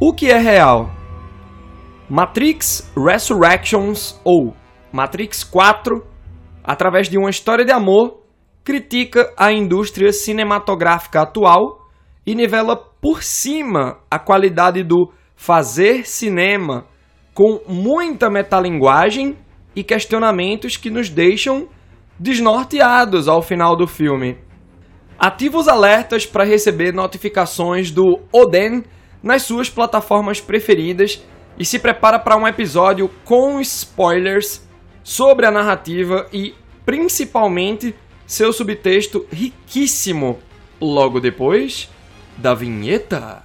O 0.00 0.12
que 0.12 0.30
é 0.30 0.38
real? 0.38 0.92
Matrix 2.08 2.88
Resurrections 2.96 4.16
ou 4.22 4.54
Matrix 4.92 5.42
4, 5.42 6.06
através 6.62 7.08
de 7.08 7.18
uma 7.18 7.28
história 7.28 7.64
de 7.64 7.72
amor, 7.72 8.22
critica 8.62 9.34
a 9.36 9.50
indústria 9.50 10.12
cinematográfica 10.12 11.22
atual 11.22 11.88
e 12.24 12.36
nivela 12.36 12.76
por 12.76 13.24
cima 13.24 13.98
a 14.08 14.20
qualidade 14.20 14.84
do 14.84 15.10
fazer 15.34 16.06
cinema 16.06 16.86
com 17.34 17.60
muita 17.66 18.30
metalinguagem 18.30 19.36
e 19.74 19.82
questionamentos 19.82 20.76
que 20.76 20.90
nos 20.90 21.10
deixam 21.10 21.66
desnorteados 22.16 23.26
ao 23.26 23.42
final 23.42 23.74
do 23.74 23.88
filme. 23.88 24.38
Ativa 25.18 25.58
os 25.58 25.66
alertas 25.66 26.24
para 26.24 26.44
receber 26.44 26.94
notificações 26.94 27.90
do 27.90 28.20
Oden 28.32 28.84
nas 29.22 29.42
suas 29.42 29.68
plataformas 29.68 30.40
preferidas 30.40 31.22
e 31.58 31.64
se 31.64 31.78
prepara 31.78 32.18
para 32.18 32.36
um 32.36 32.46
episódio 32.46 33.10
com 33.24 33.60
spoilers 33.60 34.62
sobre 35.02 35.46
a 35.46 35.50
narrativa 35.50 36.28
e 36.32 36.54
principalmente 36.84 37.94
seu 38.26 38.52
subtexto 38.52 39.26
riquíssimo 39.30 40.38
logo 40.80 41.20
depois 41.20 41.88
da 42.36 42.54
vinheta. 42.54 43.42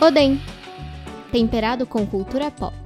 Oden, 0.00 0.40
temperado 1.30 1.86
com 1.86 2.04
cultura 2.04 2.50
pop. 2.50 2.81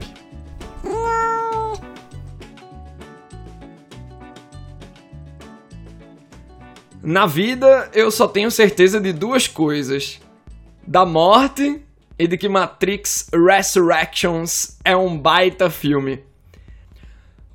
Na 7.09 7.25
vida, 7.25 7.89
eu 7.95 8.11
só 8.11 8.27
tenho 8.27 8.51
certeza 8.51 9.01
de 9.01 9.13
duas 9.13 9.47
coisas: 9.47 10.21
da 10.85 11.07
morte 11.07 11.81
e 12.19 12.27
de 12.27 12.37
que 12.37 12.49
Matrix 12.49 13.31
Resurrections 13.33 14.77
é 14.85 14.97
um 14.97 15.17
baita 15.17 15.71
filme. 15.71 16.25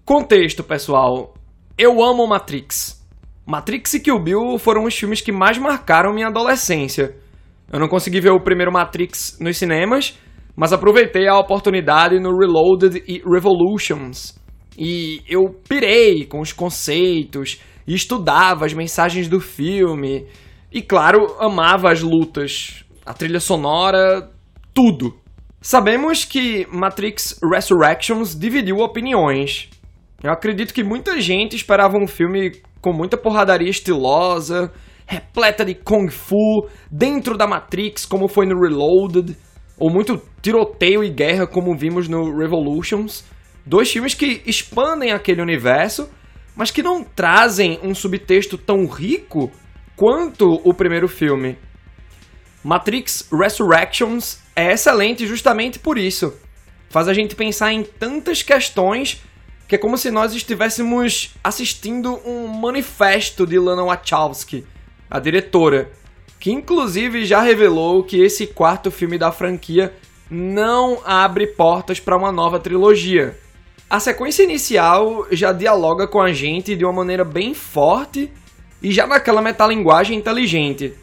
Contexto, 0.05 0.63
pessoal. 0.63 1.33
Eu 1.77 2.01
amo 2.01 2.25
Matrix. 2.25 3.05
Matrix 3.45 3.93
e 3.95 3.99
Kill 3.99 4.23
Bill 4.23 4.57
foram 4.57 4.85
os 4.85 4.95
filmes 4.95 5.19
que 5.19 5.33
mais 5.33 5.57
marcaram 5.57 6.13
minha 6.13 6.27
adolescência. 6.27 7.17
Eu 7.69 7.77
não 7.77 7.89
consegui 7.89 8.21
ver 8.21 8.31
o 8.31 8.39
primeiro 8.39 8.71
Matrix 8.71 9.37
nos 9.37 9.57
cinemas, 9.57 10.17
mas 10.55 10.71
aproveitei 10.71 11.27
a 11.27 11.37
oportunidade 11.37 12.17
no 12.21 12.37
Reloaded 12.37 13.03
e 13.05 13.21
Revolutions. 13.29 14.33
E 14.77 15.21
eu 15.27 15.49
pirei 15.67 16.25
com 16.25 16.39
os 16.39 16.53
conceitos, 16.53 17.59
e 17.85 17.93
estudava 17.93 18.65
as 18.65 18.73
mensagens 18.73 19.27
do 19.27 19.39
filme. 19.39 20.27
E 20.71 20.81
claro, 20.81 21.35
amava 21.39 21.91
as 21.91 22.01
lutas, 22.01 22.83
a 23.05 23.13
trilha 23.13 23.39
sonora, 23.39 24.31
tudo. 24.73 25.17
Sabemos 25.61 26.25
que 26.25 26.67
Matrix 26.71 27.39
Resurrections 27.43 28.35
dividiu 28.35 28.77
opiniões. 28.77 29.69
Eu 30.23 30.31
acredito 30.31 30.73
que 30.73 30.83
muita 30.83 31.19
gente 31.19 31.55
esperava 31.55 31.97
um 31.97 32.07
filme 32.07 32.61
com 32.79 32.93
muita 32.93 33.17
porradaria 33.17 33.69
estilosa, 33.69 34.71
repleta 35.05 35.65
de 35.65 35.75
kung 35.75 36.09
fu, 36.09 36.67
dentro 36.89 37.37
da 37.37 37.45
Matrix, 37.45 38.05
como 38.05 38.27
foi 38.27 38.45
no 38.45 38.59
Reloaded, 38.59 39.35
ou 39.77 39.89
muito 39.89 40.21
tiroteio 40.41 41.03
e 41.03 41.09
guerra, 41.09 41.45
como 41.45 41.75
vimos 41.75 42.07
no 42.07 42.37
Revolutions. 42.37 43.23
Dois 43.65 43.91
filmes 43.91 44.13
que 44.13 44.41
expandem 44.45 45.11
aquele 45.11 45.41
universo 45.41 46.09
mas 46.55 46.71
que 46.71 46.83
não 46.83 47.03
trazem 47.03 47.79
um 47.83 47.93
subtexto 47.95 48.57
tão 48.57 48.85
rico 48.85 49.51
quanto 49.95 50.61
o 50.63 50.73
primeiro 50.73 51.07
filme. 51.07 51.57
Matrix 52.63 53.27
Resurrections 53.31 54.39
é 54.55 54.71
excelente 54.71 55.25
justamente 55.25 55.79
por 55.79 55.97
isso. 55.97 56.33
Faz 56.89 57.07
a 57.07 57.13
gente 57.13 57.35
pensar 57.35 57.71
em 57.73 57.83
tantas 57.83 58.43
questões 58.43 59.21
que 59.67 59.75
é 59.75 59.77
como 59.77 59.97
se 59.97 60.11
nós 60.11 60.33
estivéssemos 60.33 61.33
assistindo 61.41 62.19
um 62.25 62.45
manifesto 62.47 63.47
de 63.47 63.57
Lana 63.57 63.83
Wachowski, 63.83 64.65
a 65.09 65.17
diretora, 65.17 65.89
que 66.41 66.51
inclusive 66.51 67.23
já 67.23 67.39
revelou 67.39 68.03
que 68.03 68.21
esse 68.21 68.47
quarto 68.47 68.91
filme 68.91 69.17
da 69.17 69.31
franquia 69.31 69.93
não 70.29 71.01
abre 71.05 71.47
portas 71.47 72.01
para 72.01 72.17
uma 72.17 72.33
nova 72.33 72.59
trilogia. 72.59 73.39
A 73.91 73.99
sequência 73.99 74.43
inicial 74.43 75.27
já 75.31 75.51
dialoga 75.51 76.07
com 76.07 76.21
a 76.21 76.31
gente 76.31 76.77
de 76.77 76.85
uma 76.85 76.93
maneira 76.93 77.25
bem 77.25 77.53
forte 77.53 78.31
e 78.81 78.89
já 78.89 79.05
naquela 79.05 79.41
metalinguagem 79.41 80.17
inteligente. 80.17 80.93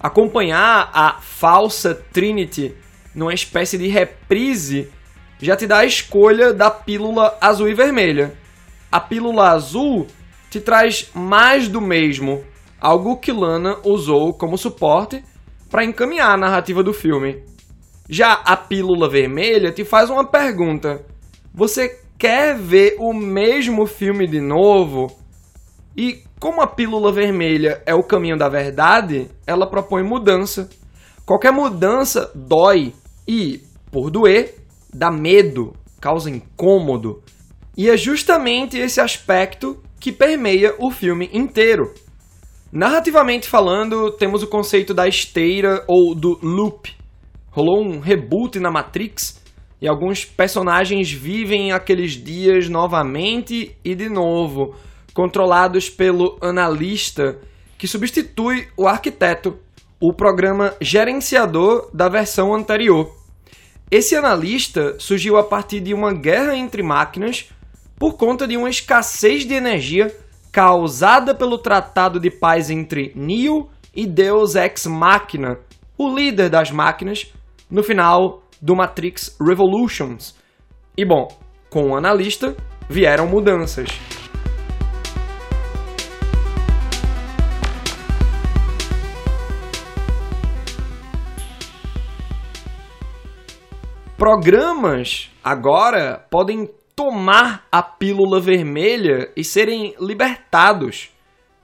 Acompanhar 0.00 0.90
a 0.90 1.20
falsa 1.20 1.94
Trinity 1.94 2.74
numa 3.14 3.34
espécie 3.34 3.76
de 3.76 3.88
reprise 3.88 4.90
já 5.38 5.54
te 5.54 5.66
dá 5.66 5.80
a 5.80 5.84
escolha 5.84 6.54
da 6.54 6.70
pílula 6.70 7.36
azul 7.42 7.68
e 7.68 7.74
vermelha. 7.74 8.32
A 8.90 8.98
pílula 8.98 9.50
azul 9.50 10.06
te 10.48 10.60
traz 10.60 11.10
mais 11.14 11.68
do 11.68 11.78
mesmo, 11.78 12.42
algo 12.80 13.18
que 13.18 13.32
Lana 13.32 13.76
usou 13.84 14.32
como 14.32 14.56
suporte 14.56 15.22
para 15.70 15.84
encaminhar 15.84 16.30
a 16.30 16.38
narrativa 16.38 16.82
do 16.82 16.94
filme. 16.94 17.44
Já 18.08 18.32
a 18.32 18.56
pílula 18.56 19.10
vermelha 19.10 19.70
te 19.70 19.84
faz 19.84 20.08
uma 20.08 20.24
pergunta: 20.24 21.04
você 21.52 22.00
quer 22.20 22.54
ver 22.54 22.96
o 22.98 23.14
mesmo 23.14 23.86
filme 23.86 24.26
de 24.26 24.42
novo, 24.42 25.10
e 25.96 26.22
como 26.38 26.60
a 26.60 26.66
pílula 26.66 27.10
vermelha 27.10 27.82
é 27.86 27.94
o 27.94 28.02
caminho 28.02 28.36
da 28.36 28.46
verdade, 28.46 29.30
ela 29.46 29.66
propõe 29.66 30.02
mudança. 30.02 30.68
Qualquer 31.24 31.50
mudança 31.50 32.30
dói 32.34 32.92
e, 33.26 33.62
por 33.90 34.10
doer, 34.10 34.56
dá 34.92 35.10
medo, 35.10 35.72
causa 35.98 36.28
incômodo. 36.30 37.22
E 37.74 37.88
é 37.88 37.96
justamente 37.96 38.76
esse 38.76 39.00
aspecto 39.00 39.82
que 39.98 40.12
permeia 40.12 40.74
o 40.78 40.90
filme 40.90 41.30
inteiro. 41.32 41.94
Narrativamente 42.70 43.48
falando, 43.48 44.12
temos 44.12 44.42
o 44.42 44.46
conceito 44.46 44.92
da 44.92 45.08
esteira 45.08 45.84
ou 45.88 46.14
do 46.14 46.38
loop. 46.42 46.94
Rolou 47.50 47.82
um 47.82 47.98
reboot 47.98 48.60
na 48.60 48.70
Matrix 48.70 49.39
e 49.80 49.88
alguns 49.88 50.24
personagens 50.24 51.10
vivem 51.10 51.72
aqueles 51.72 52.12
dias 52.12 52.68
novamente 52.68 53.76
e 53.84 53.94
de 53.94 54.08
novo, 54.08 54.74
controlados 55.14 55.88
pelo 55.88 56.38
analista 56.40 57.38
que 57.78 57.88
substitui 57.88 58.68
o 58.76 58.86
arquiteto, 58.86 59.58
o 59.98 60.12
programa 60.12 60.74
gerenciador 60.80 61.90
da 61.94 62.08
versão 62.08 62.54
anterior. 62.54 63.14
Esse 63.90 64.14
analista 64.14 64.96
surgiu 64.98 65.36
a 65.36 65.42
partir 65.42 65.80
de 65.80 65.94
uma 65.94 66.12
guerra 66.12 66.56
entre 66.56 66.82
máquinas 66.82 67.50
por 67.98 68.16
conta 68.16 68.46
de 68.46 68.56
uma 68.56 68.70
escassez 68.70 69.44
de 69.44 69.54
energia 69.54 70.14
causada 70.52 71.34
pelo 71.34 71.58
tratado 71.58 72.20
de 72.20 72.30
paz 72.30 72.70
entre 72.70 73.12
Neo 73.14 73.68
e 73.94 74.06
Deus 74.06 74.54
Ex 74.54 74.86
Machina, 74.86 75.58
o 75.96 76.14
líder 76.14 76.48
das 76.48 76.70
máquinas, 76.70 77.32
no 77.70 77.82
final 77.82 78.42
do 78.60 78.76
Matrix 78.76 79.36
Revolutions. 79.40 80.34
E 80.96 81.04
bom, 81.04 81.28
com 81.70 81.90
o 81.90 81.96
analista 81.96 82.56
vieram 82.88 83.26
mudanças. 83.26 83.88
Programas 94.16 95.30
agora 95.42 96.26
podem 96.30 96.68
tomar 96.94 97.66
a 97.72 97.82
pílula 97.82 98.38
vermelha 98.38 99.32
e 99.34 99.42
serem 99.42 99.94
libertados 99.98 101.08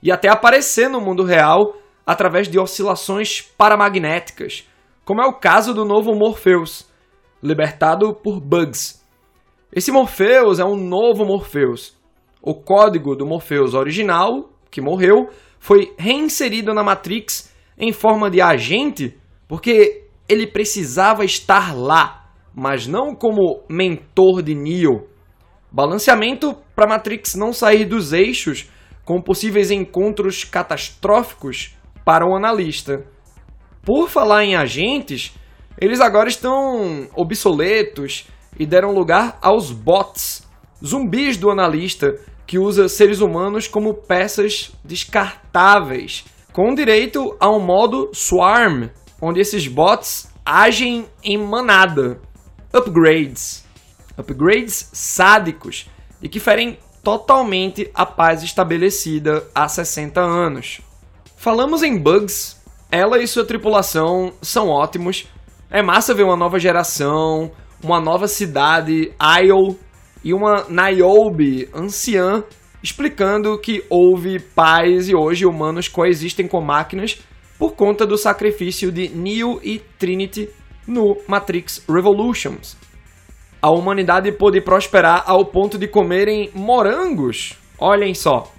e 0.02 0.10
até 0.10 0.30
aparecer 0.30 0.88
no 0.88 0.98
mundo 0.98 1.22
real 1.22 1.76
através 2.06 2.48
de 2.48 2.58
oscilações 2.58 3.42
paramagnéticas, 3.42 4.66
como 5.04 5.20
é 5.20 5.26
o 5.26 5.34
caso 5.34 5.74
do 5.74 5.84
novo 5.84 6.14
Morpheus, 6.14 6.85
libertado 7.42 8.14
por 8.14 8.40
Bugs. 8.40 9.04
Esse 9.72 9.92
Morpheus 9.92 10.58
é 10.58 10.64
um 10.64 10.76
novo 10.76 11.24
Morpheus. 11.24 11.96
O 12.40 12.54
código 12.54 13.14
do 13.14 13.26
Morpheus 13.26 13.74
original, 13.74 14.50
que 14.70 14.80
morreu, 14.80 15.28
foi 15.58 15.94
reinserido 15.98 16.72
na 16.72 16.82
Matrix 16.82 17.52
em 17.78 17.92
forma 17.92 18.30
de 18.30 18.40
agente 18.40 19.18
porque 19.48 20.04
ele 20.28 20.46
precisava 20.46 21.24
estar 21.24 21.76
lá, 21.76 22.30
mas 22.54 22.86
não 22.86 23.14
como 23.14 23.62
mentor 23.68 24.42
de 24.42 24.54
Neo. 24.54 25.08
Balanceamento 25.70 26.56
para 26.74 26.88
Matrix 26.88 27.34
não 27.34 27.52
sair 27.52 27.84
dos 27.84 28.12
eixos 28.12 28.70
com 29.04 29.20
possíveis 29.20 29.70
encontros 29.70 30.42
catastróficos 30.42 31.76
para 32.04 32.26
o 32.26 32.34
analista. 32.34 33.04
Por 33.82 34.08
falar 34.08 34.44
em 34.44 34.56
agentes, 34.56 35.34
eles 35.78 36.00
agora 36.00 36.28
estão 36.28 37.08
obsoletos 37.14 38.26
e 38.58 38.64
deram 38.64 38.92
lugar 38.92 39.38
aos 39.42 39.70
bots, 39.70 40.46
zumbis 40.84 41.36
do 41.36 41.50
analista, 41.50 42.18
que 42.46 42.58
usa 42.58 42.88
seres 42.88 43.20
humanos 43.20 43.66
como 43.66 43.92
peças 43.92 44.72
descartáveis, 44.84 46.24
com 46.52 46.74
direito 46.74 47.36
a 47.38 47.50
um 47.50 47.60
modo 47.60 48.10
swarm, 48.14 48.88
onde 49.20 49.40
esses 49.40 49.66
bots 49.66 50.28
agem 50.44 51.06
em 51.22 51.36
manada. 51.36 52.20
Upgrades. 52.72 53.64
Upgrades 54.16 54.88
sádicos 54.92 55.90
e 56.22 56.28
que 56.28 56.40
ferem 56.40 56.78
totalmente 57.02 57.90
a 57.94 58.06
paz 58.06 58.42
estabelecida 58.42 59.46
há 59.54 59.68
60 59.68 60.20
anos. 60.20 60.80
Falamos 61.36 61.82
em 61.82 61.98
bugs, 61.98 62.60
ela 62.90 63.22
e 63.22 63.28
sua 63.28 63.44
tripulação 63.44 64.32
são 64.40 64.68
ótimos. 64.68 65.26
É 65.70 65.82
massa 65.82 66.14
ver 66.14 66.22
uma 66.22 66.36
nova 66.36 66.58
geração, 66.58 67.50
uma 67.82 68.00
nova 68.00 68.28
cidade, 68.28 69.12
Isle, 69.42 69.76
e 70.22 70.32
uma 70.32 70.64
Niobe 70.68 71.68
anciã 71.74 72.44
explicando 72.82 73.58
que 73.58 73.84
houve 73.90 74.38
paz 74.38 75.08
e 75.08 75.14
hoje 75.14 75.44
humanos 75.44 75.88
coexistem 75.88 76.46
com 76.46 76.60
máquinas 76.60 77.20
por 77.58 77.74
conta 77.74 78.06
do 78.06 78.16
sacrifício 78.16 78.92
de 78.92 79.08
Neo 79.08 79.60
e 79.62 79.80
Trinity 79.98 80.48
no 80.86 81.16
Matrix 81.26 81.82
Revolutions. 81.88 82.76
A 83.60 83.70
humanidade 83.70 84.30
pôde 84.30 84.60
prosperar 84.60 85.24
ao 85.26 85.44
ponto 85.46 85.76
de 85.76 85.88
comerem 85.88 86.50
morangos. 86.54 87.58
Olhem 87.78 88.14
só. 88.14 88.52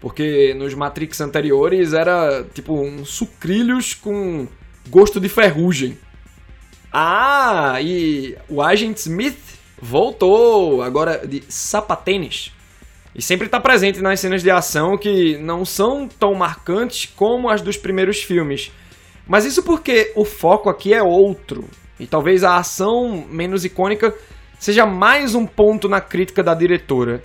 Porque 0.00 0.52
nos 0.54 0.74
Matrix 0.74 1.20
anteriores 1.22 1.94
era 1.94 2.44
tipo 2.52 2.74
um 2.74 3.04
sucrilhos 3.04 3.94
com 3.94 4.46
gosto 4.90 5.18
de 5.18 5.28
ferrugem. 5.30 5.96
Ah, 6.96 7.80
e 7.82 8.36
o 8.48 8.62
Agent 8.62 8.98
Smith 8.98 9.58
voltou 9.82 10.80
agora 10.80 11.26
de 11.26 11.42
sapatênis. 11.48 12.52
E 13.12 13.20
sempre 13.20 13.46
está 13.46 13.58
presente 13.58 14.00
nas 14.00 14.20
cenas 14.20 14.44
de 14.44 14.50
ação 14.52 14.96
que 14.96 15.36
não 15.38 15.64
são 15.64 16.06
tão 16.06 16.36
marcantes 16.36 17.06
como 17.06 17.50
as 17.50 17.60
dos 17.60 17.76
primeiros 17.76 18.22
filmes. 18.22 18.70
Mas 19.26 19.44
isso 19.44 19.64
porque 19.64 20.12
o 20.14 20.24
foco 20.24 20.70
aqui 20.70 20.94
é 20.94 21.02
outro. 21.02 21.68
E 21.98 22.06
talvez 22.06 22.44
a 22.44 22.58
ação 22.58 23.26
menos 23.28 23.64
icônica 23.64 24.14
seja 24.60 24.86
mais 24.86 25.34
um 25.34 25.46
ponto 25.46 25.88
na 25.88 26.00
crítica 26.00 26.44
da 26.44 26.54
diretora. 26.54 27.24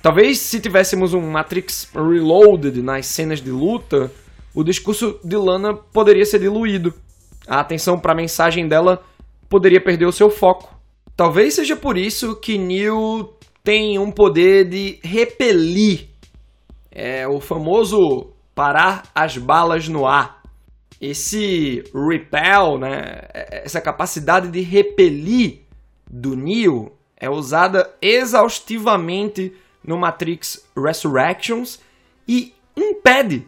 Talvez 0.00 0.38
se 0.38 0.60
tivéssemos 0.60 1.14
um 1.14 1.32
Matrix 1.32 1.90
Reloaded 1.92 2.80
nas 2.80 3.06
cenas 3.06 3.40
de 3.40 3.50
luta, 3.50 4.12
o 4.54 4.62
discurso 4.62 5.18
de 5.24 5.36
Lana 5.36 5.74
poderia 5.74 6.24
ser 6.24 6.38
diluído. 6.38 6.94
A 7.46 7.60
atenção 7.60 7.98
para 7.98 8.12
a 8.12 8.16
mensagem 8.16 8.66
dela 8.68 9.02
poderia 9.48 9.80
perder 9.80 10.06
o 10.06 10.12
seu 10.12 10.30
foco. 10.30 10.74
Talvez 11.16 11.54
seja 11.54 11.76
por 11.76 11.96
isso 11.96 12.36
que 12.36 12.58
Neo 12.58 13.34
tem 13.62 13.98
um 13.98 14.10
poder 14.10 14.68
de 14.68 14.98
repelir. 15.02 16.08
É 16.90 17.26
o 17.26 17.40
famoso 17.40 18.32
parar 18.54 19.04
as 19.14 19.36
balas 19.36 19.88
no 19.88 20.06
ar. 20.06 20.42
Esse 21.00 21.84
repel, 21.92 22.78
né, 22.78 23.22
essa 23.32 23.80
capacidade 23.80 24.48
de 24.48 24.60
repelir 24.60 25.60
do 26.08 26.36
Neo 26.36 26.92
é 27.16 27.28
usada 27.28 27.94
exaustivamente 28.00 29.52
no 29.82 29.98
Matrix 29.98 30.64
Resurrections 30.76 31.80
e 32.26 32.54
impede 32.76 33.46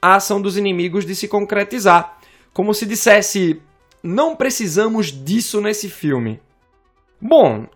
a 0.00 0.16
ação 0.16 0.40
dos 0.40 0.56
inimigos 0.56 1.04
de 1.04 1.14
se 1.14 1.28
concretizar. 1.28 2.15
Como 2.56 2.72
se 2.72 2.86
dissesse, 2.86 3.60
não 4.02 4.34
precisamos 4.34 5.12
disso 5.12 5.60
nesse 5.60 5.90
filme. 5.90 6.40
Bom, 7.20 7.66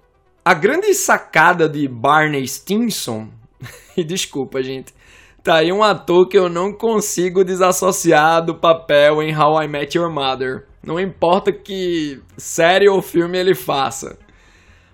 a 0.42 0.54
grande 0.54 0.94
sacada 0.94 1.68
de 1.68 1.86
Barney 1.86 2.48
Stinson, 2.48 3.28
e 3.94 4.02
desculpa, 4.02 4.62
gente, 4.62 4.94
tá 5.42 5.56
aí 5.56 5.70
um 5.70 5.82
ator 5.82 6.26
que 6.26 6.38
eu 6.38 6.48
não 6.48 6.72
consigo 6.72 7.44
desassociar 7.44 8.42
do 8.42 8.54
papel 8.54 9.22
em 9.22 9.36
How 9.36 9.64
I 9.64 9.68
Met 9.68 9.98
Your 9.98 10.10
Mother. 10.10 10.66
Não 10.82 10.98
importa 10.98 11.52
que 11.52 12.18
série 12.38 12.88
ou 12.88 13.02
filme 13.02 13.36
ele 13.36 13.54
faça. 13.54 14.18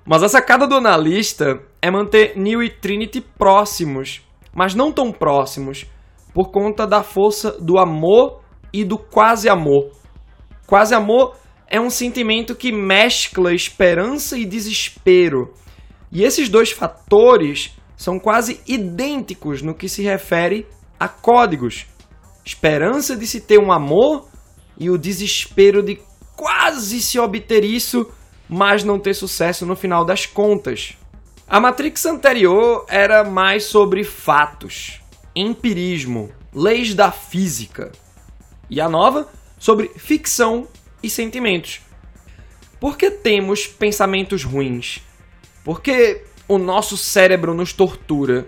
Mas 0.05 0.21
a 0.25 0.29
sacada 0.29 0.67
do 0.67 0.75
analista 0.75 1.63
é 1.81 1.93
manter 1.93 2.37
Neo 2.37 2.61
e 2.61 2.69
Trinity 2.69 3.21
próximos, 3.21 4.27
mas 4.53 4.75
não 4.75 4.91
tão 4.91 5.13
próximos, 5.13 5.87
por 6.35 6.51
conta 6.51 6.89
da 6.89 7.05
força 7.05 7.53
do 7.61 7.79
amor 7.79 8.45
e 8.81 8.85
do 8.85 8.99
quase 8.99 9.49
amor. 9.49 9.91
Quase 10.67 10.95
amor 10.95 11.37
é 11.67 11.81
um 11.81 11.91
sentimento 11.91 12.55
que 12.55 12.71
mescla 12.71 13.55
esperança 13.55 14.37
e 14.37 14.45
desespero. 14.45 15.55
E 16.13 16.23
esses 16.23 16.49
dois 16.49 16.71
fatores 16.71 17.77
são 17.97 18.19
quase 18.19 18.61
idênticos 18.67 19.63
no 19.63 19.75
que 19.75 19.89
se 19.89 20.03
refere 20.03 20.67
a 21.01 21.09
códigos. 21.09 21.87
Esperança 22.45 23.17
de 23.17 23.27
se 23.27 23.41
ter 23.41 23.59
um 23.59 23.73
amor 23.73 24.29
e 24.79 24.91
o 24.91 24.99
desespero 24.99 25.83
de 25.83 25.99
quase 26.37 27.01
se 27.01 27.19
obter 27.19 27.65
isso, 27.65 28.07
mas 28.49 28.85
não 28.85 29.01
ter 29.01 29.15
sucesso 29.15 29.65
no 29.65 29.75
final 29.75 30.05
das 30.05 30.27
contas. 30.27 30.97
A 31.49 31.59
Matrix 31.59 32.05
anterior 32.05 32.85
era 32.89 33.25
mais 33.25 33.65
sobre 33.65 34.05
fatos, 34.05 35.01
empirismo, 35.35 36.31
leis 36.53 36.95
da 36.95 37.11
física. 37.11 37.93
E 38.69 38.81
a 38.81 38.89
nova 38.89 39.29
sobre 39.59 39.91
ficção 39.97 40.67
e 41.03 41.09
sentimentos. 41.11 41.81
Por 42.81 42.97
que 42.97 43.11
temos 43.11 43.67
pensamentos 43.67 44.45
ruins? 44.45 45.03
Porque 45.65 46.25
o 46.47 46.59
nosso 46.59 46.97
cérebro 46.97 47.55
nos 47.55 47.73
tortura. 47.73 48.47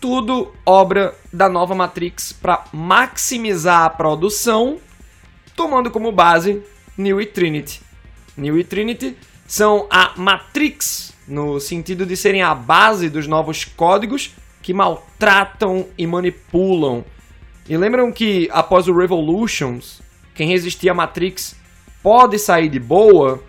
Tudo 0.00 0.52
obra 0.64 1.14
da 1.32 1.48
nova 1.48 1.74
Matrix 1.74 2.32
para 2.32 2.64
maximizar 2.72 3.84
a 3.84 3.90
produção, 3.90 4.78
tomando 5.54 5.90
como 5.90 6.10
base 6.10 6.62
Neo 6.96 7.20
e 7.20 7.26
Trinity. 7.26 7.80
Neo 8.36 8.58
e 8.58 8.64
Trinity 8.64 9.16
são 9.46 9.86
a 9.90 10.12
Matrix, 10.16 11.12
no 11.28 11.60
sentido 11.60 12.06
de 12.06 12.16
serem 12.16 12.42
a 12.42 12.54
base 12.54 13.08
dos 13.08 13.26
novos 13.26 13.64
códigos 13.64 14.34
que 14.62 14.72
maltratam 14.72 15.86
e 15.98 16.06
manipulam. 16.06 17.04
E 17.68 17.76
lembram 17.76 18.10
que 18.10 18.48
após 18.52 18.88
o 18.88 18.96
Revolutions, 18.96 20.00
quem 20.34 20.48
resistia 20.48 20.92
à 20.92 20.94
Matrix 20.94 21.56
pode 22.02 22.38
sair 22.38 22.68
de 22.68 22.80
boa, 22.80 23.42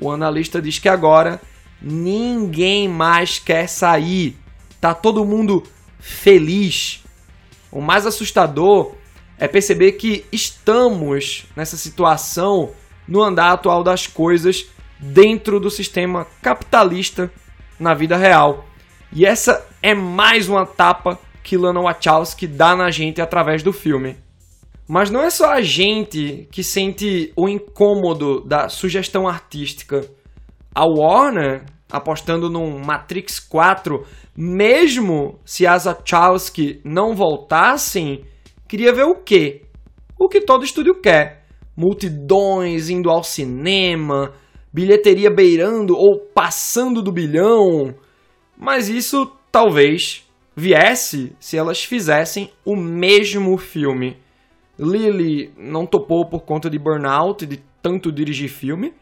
o 0.00 0.10
analista 0.10 0.62
diz 0.62 0.78
que 0.78 0.88
agora 0.88 1.40
ninguém 1.80 2.88
mais 2.88 3.38
quer 3.38 3.68
sair. 3.68 4.36
Tá 4.80 4.94
todo 4.94 5.24
mundo 5.24 5.64
feliz. 5.98 7.02
O 7.70 7.80
mais 7.80 8.06
assustador 8.06 8.94
é 9.38 9.48
perceber 9.48 9.92
que 9.92 10.24
estamos 10.30 11.46
nessa 11.56 11.76
situação 11.76 12.70
no 13.08 13.22
andar 13.22 13.52
atual 13.52 13.82
das 13.82 14.06
coisas 14.06 14.66
dentro 14.98 15.58
do 15.58 15.70
sistema 15.70 16.26
capitalista 16.40 17.30
na 17.78 17.94
vida 17.94 18.16
real. 18.16 18.66
E 19.12 19.26
essa 19.26 19.66
é 19.82 19.94
mais 19.94 20.48
uma 20.48 20.64
tapa 20.64 21.18
que 21.42 21.56
Lana 21.56 21.80
Wachowski 21.80 22.46
dá 22.46 22.76
na 22.76 22.90
gente 22.90 23.20
através 23.20 23.62
do 23.62 23.72
filme. 23.72 24.16
Mas 24.88 25.10
não 25.10 25.22
é 25.22 25.30
só 25.30 25.52
a 25.52 25.62
gente 25.62 26.48
que 26.50 26.62
sente 26.62 27.32
o 27.36 27.48
incômodo 27.48 28.40
da 28.40 28.68
sugestão 28.68 29.26
artística. 29.26 30.04
A 30.74 30.84
Warner, 30.84 31.64
apostando 31.90 32.50
num 32.50 32.78
Matrix 32.78 33.38
4, 33.38 34.04
mesmo 34.36 35.38
se 35.44 35.66
as 35.66 35.84
Wachowski 35.84 36.80
não 36.84 37.14
voltassem, 37.14 38.24
queria 38.68 38.92
ver 38.92 39.04
o 39.04 39.14
quê? 39.14 39.62
O 40.18 40.28
que 40.28 40.40
todo 40.40 40.64
estúdio 40.64 41.00
quer. 41.00 41.44
Multidões 41.76 42.90
indo 42.90 43.08
ao 43.08 43.22
cinema, 43.22 44.34
bilheteria 44.72 45.30
beirando 45.30 45.96
ou 45.96 46.20
passando 46.34 47.02
do 47.02 47.12
bilhão. 47.12 47.94
Mas 48.58 48.88
isso 48.88 49.30
talvez 49.50 50.26
viesse 50.54 51.34
se 51.40 51.56
elas 51.56 51.82
fizessem 51.84 52.52
o 52.64 52.76
mesmo 52.76 53.56
filme. 53.58 54.16
Lily 54.78 55.52
não 55.56 55.86
topou 55.86 56.28
por 56.28 56.40
conta 56.40 56.68
de 56.68 56.78
burnout, 56.78 57.46
de 57.46 57.62
tanto 57.80 58.12
dirigir 58.12 58.48
filme, 58.48 58.94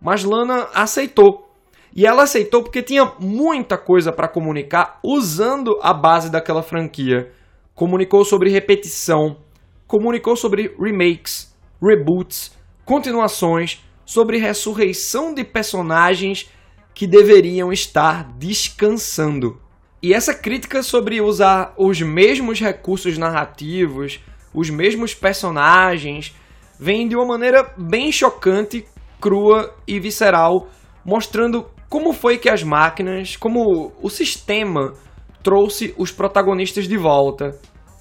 mas 0.00 0.24
Lana 0.24 0.68
aceitou. 0.74 1.48
E 1.94 2.06
ela 2.06 2.22
aceitou 2.22 2.62
porque 2.62 2.82
tinha 2.82 3.12
muita 3.18 3.76
coisa 3.76 4.12
para 4.12 4.28
comunicar 4.28 5.00
usando 5.02 5.78
a 5.82 5.92
base 5.92 6.30
daquela 6.30 6.62
franquia. 6.62 7.32
Comunicou 7.74 8.24
sobre 8.24 8.50
repetição, 8.50 9.38
comunicou 9.86 10.36
sobre 10.36 10.74
remakes, 10.78 11.54
reboots, 11.82 12.56
continuações, 12.84 13.84
sobre 14.04 14.38
ressurreição 14.38 15.34
de 15.34 15.44
personagens 15.44 16.48
que 16.94 17.06
deveriam 17.06 17.72
estar 17.72 18.32
descansando. 18.36 19.60
E 20.02 20.14
essa 20.14 20.32
crítica 20.32 20.82
sobre 20.82 21.20
usar 21.20 21.74
os 21.76 22.00
mesmos 22.00 22.58
recursos 22.58 23.18
narrativos, 23.18 24.18
os 24.54 24.70
mesmos 24.70 25.14
personagens, 25.14 26.34
vêm 26.78 27.06
de 27.06 27.14
uma 27.14 27.26
maneira 27.26 27.70
bem 27.76 28.10
chocante, 28.10 28.86
crua 29.20 29.74
e 29.86 30.00
visceral, 30.00 30.68
mostrando 31.04 31.66
como 31.90 32.14
foi 32.14 32.38
que 32.38 32.48
as 32.48 32.62
máquinas, 32.62 33.36
como 33.36 33.92
o 34.00 34.08
sistema 34.08 34.94
trouxe 35.42 35.94
os 35.98 36.10
protagonistas 36.10 36.88
de 36.88 36.96
volta. 36.96 37.58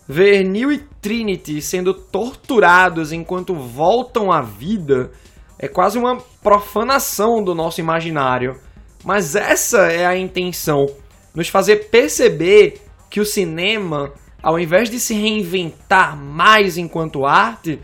Ver 0.08 0.44
Neo 0.44 0.72
e 0.72 0.80
Trinity 1.02 1.62
sendo 1.62 1.94
torturados 1.94 3.12
enquanto 3.12 3.54
voltam 3.54 4.32
à 4.32 4.42
vida 4.42 5.12
é 5.60 5.68
quase 5.68 5.98
uma 5.98 6.18
profanação 6.42 7.44
do 7.44 7.54
nosso 7.54 7.82
imaginário. 7.82 8.58
Mas 9.04 9.36
essa 9.36 9.92
é 9.92 10.06
a 10.06 10.18
intenção, 10.18 10.86
nos 11.34 11.48
fazer 11.48 11.90
perceber 11.90 12.82
que 13.10 13.20
o 13.20 13.26
cinema, 13.26 14.12
ao 14.42 14.60
invés 14.60 14.90
de 14.90 15.00
se 15.00 15.14
reinventar 15.14 16.16
mais 16.16 16.78
enquanto 16.78 17.26
arte, 17.26 17.80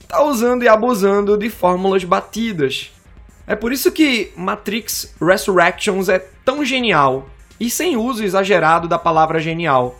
está 0.00 0.22
usando 0.22 0.62
e 0.62 0.68
abusando 0.68 1.36
de 1.36 1.48
fórmulas 1.50 2.04
batidas. 2.04 2.90
É 3.46 3.54
por 3.54 3.72
isso 3.72 3.90
que 3.90 4.32
Matrix 4.36 5.14
Resurrections 5.20 6.08
é 6.08 6.18
tão 6.44 6.64
genial, 6.64 7.28
e 7.58 7.70
sem 7.70 7.96
uso 7.96 8.24
exagerado 8.24 8.88
da 8.88 8.98
palavra 8.98 9.38
genial. 9.38 9.98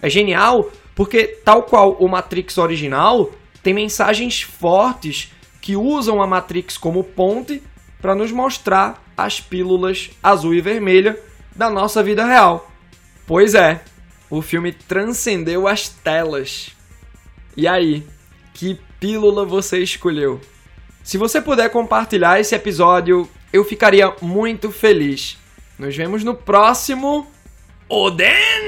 É 0.00 0.08
genial 0.08 0.70
porque, 0.94 1.24
tal 1.44 1.62
qual 1.62 1.92
o 1.94 2.08
Matrix 2.08 2.58
original, 2.58 3.30
tem 3.62 3.74
mensagens 3.74 4.42
fortes 4.42 5.32
que 5.60 5.76
usam 5.76 6.22
a 6.22 6.26
Matrix 6.26 6.78
como 6.78 7.04
ponte 7.04 7.62
para 8.00 8.14
nos 8.14 8.32
mostrar 8.32 9.02
as 9.16 9.40
pílulas 9.40 10.10
azul 10.22 10.54
e 10.54 10.60
vermelha 10.60 11.18
da 11.60 11.68
nossa 11.68 12.02
vida 12.02 12.24
real. 12.24 12.72
Pois 13.26 13.54
é, 13.54 13.82
o 14.30 14.40
filme 14.40 14.72
transcendeu 14.72 15.68
as 15.68 15.90
telas. 15.90 16.70
E 17.54 17.68
aí, 17.68 18.06
que 18.54 18.80
pílula 18.98 19.44
você 19.44 19.78
escolheu? 19.78 20.40
Se 21.04 21.18
você 21.18 21.38
puder 21.38 21.68
compartilhar 21.68 22.40
esse 22.40 22.54
episódio, 22.54 23.28
eu 23.52 23.62
ficaria 23.62 24.10
muito 24.22 24.72
feliz. 24.72 25.36
Nos 25.78 25.94
vemos 25.94 26.24
no 26.24 26.34
próximo 26.34 27.30
Oden! 27.90 28.59